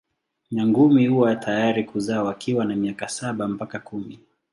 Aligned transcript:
Nyangumi 0.51 1.07
huwa 1.07 1.35
tayari 1.35 1.83
kuzaa 1.83 2.23
wakiwa 2.23 2.65
na 2.65 2.75
miaka 2.75 3.07
saba 3.09 3.47
mpaka 3.47 3.79
kumi. 3.79 4.19